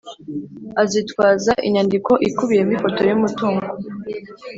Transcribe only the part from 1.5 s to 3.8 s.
inyandiko ikubiyemo ifoto y’ umutungo